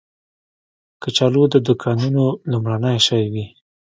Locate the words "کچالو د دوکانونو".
1.01-2.23